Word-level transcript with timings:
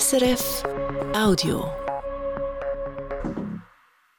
SRF 0.00 0.62
Audio. 1.14 1.70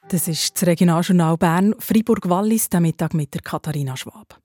Das 0.07 0.27
ist 0.27 0.55
das 0.55 0.67
Regionaljournal 0.67 1.35
Bern, 1.35 1.73
Fribourg-Wallis, 1.79 2.69
der 2.69 2.79
Mittag 2.79 3.15
mit 3.15 3.33
der 3.33 3.41
Katharina 3.41 3.97
Schwab. 3.97 4.39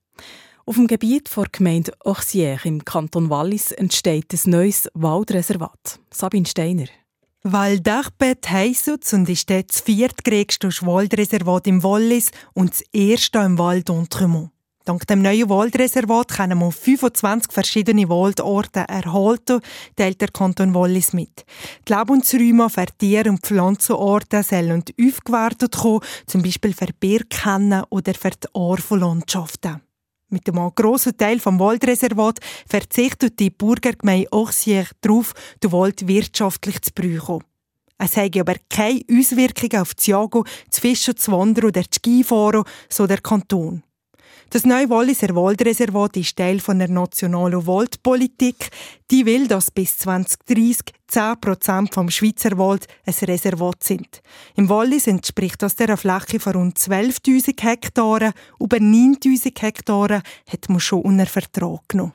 Auf 0.64 0.77
dem 0.77 0.87
Gebiet 0.87 1.29
der 1.37 1.45
Gemeinde 1.53 1.93
Orsières 2.03 2.64
im 2.64 2.83
Kanton 2.83 3.29
Wallis 3.29 3.72
entsteht 3.72 4.33
ein 4.33 4.51
neues 4.51 4.88
Waldreservat. 4.95 6.01
Sabine 6.11 6.46
Steiner. 6.46 6.87
Val 7.42 7.74
d'Arpet 7.74 8.49
heisst 8.49 9.13
und 9.13 9.29
ist 9.29 9.51
das 9.51 9.83
viertgrößte 9.85 10.69
Waldreservat 10.87 11.67
im 11.67 11.83
Wallis 11.83 12.31
und 12.54 12.71
das 12.71 12.81
erste 12.90 13.40
im 13.40 13.58
Val 13.58 13.81
d'Entremont. 13.81 14.49
Dank 14.89 15.07
dem 15.07 15.21
neuen 15.21 15.51
Waldreservat 15.51 16.29
können 16.29 16.61
wir 16.61 16.73
25 16.73 17.52
verschiedene 17.52 18.09
Waldorte 18.09 18.87
erhalten, 18.88 19.61
teilt 19.97 20.23
der 20.23 20.30
Kanton 20.30 20.73
Wallis 20.75 21.12
mit. 21.12 21.45
Die 21.87 21.93
Lebensräume 21.93 22.70
für 22.70 22.87
Tier- 22.96 23.27
und 23.27 23.45
Pflanzenorte 23.45 24.43
sollen 24.43 24.82
aufgewertet 24.98 25.77
kommen, 25.77 26.01
zum 26.27 26.41
Beispiel 26.41 26.73
für 26.73 26.88
Birkennen 26.98 27.84
oder 27.91 28.15
für 28.15 28.30
die 28.30 28.48
Orpholandschaften. 28.55 29.82
Mit 30.30 30.48
einem 30.48 30.73
grossen 30.74 31.18
Teil 31.18 31.38
vom 31.38 31.59
Waldreservat 31.59 32.38
verzichtet 32.66 33.38
die 33.38 33.51
Burgergemeinde 33.51 34.30
Orsières 34.30 34.93
darauf, 35.02 35.34
den 35.62 35.73
Wald 35.73 36.09
wirtschaftlich 36.09 36.80
zu 36.80 36.93
brauchen. 36.95 37.45
Es 37.98 38.16
habe 38.16 38.41
aber 38.41 38.55
keine 38.70 39.02
Auswirkungen 39.12 39.82
auf 39.82 39.95
das 39.95 40.07
Jagen, 40.07 40.45
das 40.70 40.80
Fischen, 40.80 41.15
das 41.15 41.30
Wandern 41.30 41.66
oder 41.66 41.82
das 41.82 41.91
Skifahren, 41.95 42.65
so 42.88 43.07
der 43.07 43.20
Kanton. 43.20 43.82
Das 44.51 44.65
neue 44.65 44.88
Walliser 44.88 45.34
Waldreservat 45.34 46.16
ist 46.16 46.37
Teil 46.37 46.59
von 46.59 46.79
der 46.79 46.88
nationalen 46.88 47.66
Waldpolitik. 47.66 48.71
Die 49.11 49.27
will, 49.27 49.47
dass 49.47 49.71
bis 49.71 49.98
2030 49.98 50.95
10 51.07 51.41
Prozent 51.41 51.95
vom 51.95 52.09
Schweizer 52.09 52.57
Wald 52.57 52.87
ein 53.05 53.15
Reservat 53.15 53.84
sind. 53.84 54.23
Im 54.57 54.71
Wallis 54.71 55.07
entspricht 55.07 55.60
das 55.60 55.77
der 55.77 55.99
Fläche 55.99 56.40
von 56.40 56.55
rund 56.55 56.79
12.000 56.79 57.63
Hektaren. 57.63 58.32
Über 58.59 58.79
9.000 58.79 59.60
Hektaren 59.60 60.23
hat 60.51 60.68
man 60.71 60.80
schon 60.80 61.02
unter 61.02 61.27
Vertrag 61.27 61.83
genommen. 61.88 62.15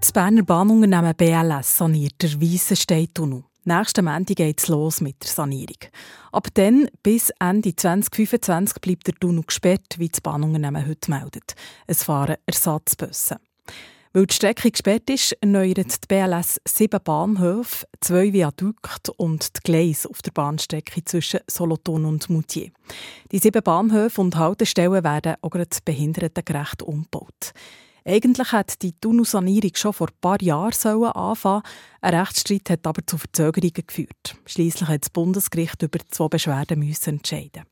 Das 0.00 0.12
Berner 0.12 0.42
Bahnunternehmen 0.42 1.14
BLS 1.16 1.76
saniert 1.78 2.22
der 2.22 2.40
Weissenstein-Tunnel. 2.40 3.42
Nächsten 3.64 4.04
Montag 4.04 4.36
geht 4.36 4.60
es 4.60 4.66
los 4.66 5.00
mit 5.00 5.22
der 5.22 5.30
Sanierung. 5.30 5.76
Ab 6.32 6.48
dann 6.54 6.88
bis 7.04 7.30
Ende 7.38 7.76
2025 7.76 8.80
bleibt 8.80 9.06
der 9.06 9.14
Tunnel 9.14 9.44
gesperrt, 9.44 9.98
wie 9.98 10.08
das 10.08 10.20
Bahnunternehmen 10.20 10.84
heute 10.86 11.10
meldet. 11.10 11.54
Es 11.86 12.02
fahren 12.02 12.36
Ersatzbusse. 12.44 13.36
Weil 14.12 14.26
die 14.26 14.34
Strecke 14.34 14.70
gesperrt 14.70 15.08
ist, 15.08 15.32
erneuert 15.40 15.78
die 15.78 16.06
BLS 16.08 16.60
sieben 16.66 17.00
Bahnhöfe, 17.02 17.86
zwei 18.00 18.32
Viadukte 18.32 19.12
und 19.12 19.56
die 19.56 19.60
Gleise 19.62 20.10
auf 20.10 20.20
der 20.22 20.32
Bahnstrecke 20.32 21.04
zwischen 21.04 21.40
Solothurn 21.46 22.04
und 22.04 22.28
Moutier. 22.28 22.72
Die 23.30 23.38
sieben 23.38 23.62
Bahnhöfe 23.62 24.20
und 24.20 24.36
Haltestellen 24.36 25.04
werden 25.04 25.36
auch 25.40 25.56
behindertengerecht 25.84 26.82
umgebaut. 26.82 27.52
Eigentlich 28.04 28.52
hätte 28.52 28.78
die 28.78 28.92
Tunnelsanierung 28.98 29.70
schon 29.74 29.92
vor 29.92 30.08
ein 30.08 30.18
paar 30.20 30.42
Jahren 30.42 31.06
anfangen 31.14 31.62
Ein 32.00 32.14
Rechtsstreit 32.14 32.70
hat 32.70 32.86
aber 32.86 33.06
zu 33.06 33.18
Verzögerungen 33.18 33.84
geführt. 33.86 34.36
Schließlich 34.46 34.88
hat 34.88 35.02
das 35.02 35.10
Bundesgericht 35.10 35.82
über 35.82 35.98
zwei 36.10 36.28
Beschwerden 36.28 36.82
entscheiden. 36.82 37.64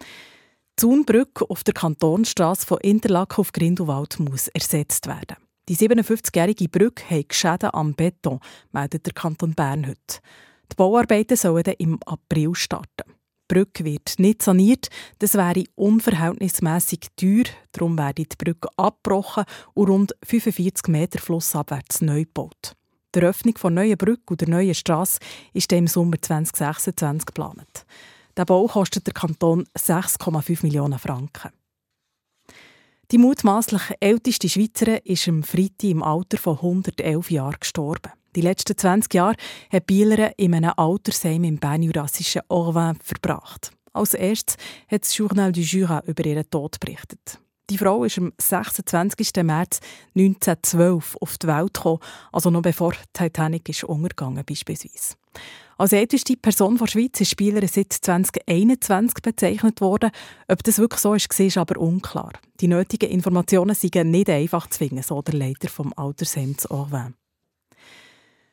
Die 0.00 0.86
Zaunbrücke 0.86 1.48
auf 1.50 1.62
der 1.62 1.74
Kantonstrasse 1.74 2.66
von 2.66 2.78
Interlaken 2.78 3.40
auf 3.40 3.52
Grindelwald 3.52 4.18
muss 4.18 4.48
ersetzt 4.48 5.06
werden. 5.06 5.36
Die 5.68 5.76
57-jährige 5.76 6.68
Brücke 6.68 7.04
hat 7.10 7.34
Schäden 7.34 7.70
am 7.74 7.94
Beton, 7.94 8.40
meldet 8.72 9.04
der 9.04 9.12
Kanton 9.12 9.54
Bern 9.54 9.86
heute. 9.86 10.20
Die 10.72 10.76
Bauarbeiten 10.76 11.36
sollen 11.36 11.74
im 11.78 12.02
April 12.06 12.54
starten. 12.54 13.19
Brücke 13.50 13.84
wird 13.84 14.14
nicht 14.18 14.42
saniert. 14.42 14.88
Das 15.18 15.34
wäre 15.34 15.64
unverhältnismäßig 15.74 17.00
teuer. 17.16 17.44
Darum 17.72 17.98
werde 17.98 18.24
die 18.24 18.36
Brücke 18.36 18.68
abgebrochen 18.76 19.44
und 19.74 19.88
rund 19.88 20.14
45 20.22 20.86
Meter 20.86 21.18
flussabwärts 21.18 22.00
neu 22.00 22.20
gebaut. 22.20 22.76
Die 23.12 23.18
Eröffnung 23.18 23.54
der 23.60 23.70
neuen 23.70 23.98
Brücke 23.98 24.22
und 24.28 24.40
der 24.40 24.48
neuen 24.48 24.74
Strasse 24.74 25.18
ist 25.52 25.72
im 25.72 25.88
Sommer 25.88 26.22
2026 26.22 27.26
geplant. 27.26 27.84
Der 28.36 28.44
Bau 28.44 28.68
kostet 28.68 29.08
der 29.08 29.14
Kanton 29.14 29.64
6,5 29.76 30.62
Millionen 30.62 31.00
Franken. 31.00 31.50
Die 33.10 33.18
mutmaßlich 33.18 33.82
älteste 33.98 34.48
Schweizerin 34.48 35.00
ist 35.02 35.26
am 35.26 35.42
Freitag 35.42 35.90
im 35.90 36.04
Alter 36.04 36.38
von 36.38 36.54
111 36.54 37.32
Jahren 37.32 37.56
gestorben. 37.58 38.12
Die 38.36 38.42
letzten 38.42 38.76
20 38.76 39.12
Jahre 39.12 39.34
hat 39.72 39.86
Bieler 39.86 40.38
in 40.38 40.54
einem 40.54 40.72
Altersheim 40.76 41.42
im 41.44 41.58
bernjurassischen 41.58 42.42
Orvin 42.48 42.96
verbracht. 43.02 43.72
Als 43.92 44.14
erstes 44.14 44.56
hat 44.88 45.02
das 45.02 45.16
Journal 45.16 45.50
du 45.50 45.60
Jura 45.60 46.02
über 46.06 46.24
ihren 46.24 46.48
Tod 46.48 46.78
berichtet. 46.78 47.40
Die 47.70 47.78
Frau 47.78 48.04
ist 48.04 48.18
am 48.18 48.32
26. 48.38 49.30
März 49.42 49.80
1912 50.16 51.16
auf 51.20 51.38
die 51.38 51.46
Welt 51.46 51.74
gekommen, 51.74 51.98
also 52.32 52.50
noch 52.50 52.62
bevor 52.62 52.94
Titanic 53.12 53.68
ist 53.68 53.84
untergegangen 53.84 54.44
beispielsweise. 54.44 55.14
Als 55.76 55.92
älteste 55.92 56.36
Person 56.36 56.76
der 56.76 56.88
Schweiz 56.88 57.20
ist 57.20 57.30
Spieler 57.30 57.66
seit 57.66 57.92
2021 57.92 59.22
bezeichnet 59.22 59.80
worden. 59.80 60.10
Ob 60.46 60.62
das 60.62 60.78
wirklich 60.78 61.00
so 61.00 61.14
ist, 61.14 61.40
ist 61.40 61.56
aber 61.56 61.80
unklar. 61.80 62.32
Die 62.60 62.68
nötigen 62.68 63.08
Informationen 63.08 63.74
sind 63.74 63.94
nicht 63.94 64.28
einfach 64.28 64.68
zu 64.68 64.78
finden, 64.78 65.02
so 65.02 65.22
der 65.22 65.34
Leiter 65.34 65.68
vom 65.68 65.92
Altersheim 65.96 66.58
zu 66.58 66.70
Orvin. 66.70 67.14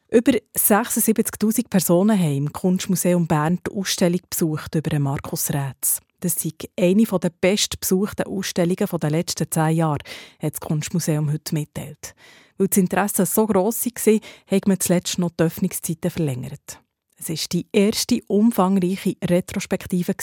Über 0.10 0.32
76.000 0.58 1.68
Personen 1.70 2.18
haben 2.18 2.38
im 2.38 2.54
Kunstmuseum 2.54 3.28
Bern 3.28 3.60
die 3.68 3.76
Ausstellung 3.76 4.22
besucht 4.30 4.74
über 4.76 4.98
Markus 5.00 5.50
Rätz. 5.50 6.00
Das 6.22 6.46
ist 6.46 6.70
eine 6.80 7.04
der 7.04 7.32
bestbesuchten 7.42 8.26
Ausstellungen 8.26 8.88
der 9.02 9.10
letzten 9.10 9.52
zehn 9.52 9.76
Jahre, 9.76 10.00
hat 10.42 10.54
das 10.54 10.62
Kunstmuseum 10.62 11.30
heute 11.30 11.54
mitteilt. 11.54 12.16
Weil 12.58 12.70
das 12.70 12.78
Interesse 12.78 13.26
so 13.26 13.48
gross 13.48 13.86
war, 13.86 14.20
hat 14.50 14.68
man 14.68 14.80
zuletzt 14.80 15.20
noch 15.20 15.32
die 15.32 15.44
Öffnungszeiten 15.44 16.10
verlängert. 16.10 16.82
Es 17.20 17.28
war 17.28 17.38
die 17.52 17.68
erste 17.74 18.22
umfangreiche 18.28 19.18
Retrospektive 19.22 20.16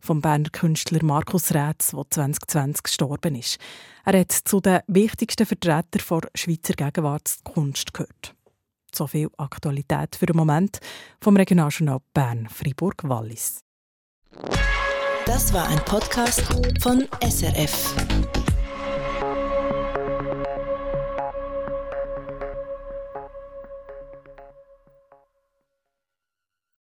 vom 0.00 0.20
Berner 0.20 0.50
Künstler 0.50 1.02
Markus 1.02 1.52
Rätz, 1.52 1.90
der 1.90 2.04
2020 2.08 2.84
gestorben 2.84 3.34
ist. 3.34 3.58
Er 4.04 4.20
hat 4.20 4.30
zu 4.30 4.60
den 4.60 4.78
wichtigsten 4.86 5.44
Vertretern 5.44 6.02
der 6.08 6.30
Schweizer 6.36 6.74
Gegenwartskunst 6.74 7.92
gehört. 7.92 8.34
So 8.94 9.06
viel 9.06 9.28
Aktualität 9.38 10.14
für 10.16 10.26
den 10.26 10.36
Moment 10.36 10.78
vom 11.20 11.36
Regionaljournal 11.36 11.98
Bern, 12.12 12.48
Fribourg, 12.48 13.02
Wallis. 13.02 13.60
Das 15.26 15.52
war 15.52 15.66
ein 15.68 15.78
Podcast 15.84 16.42
von 16.80 17.08
SRF. 17.20 17.94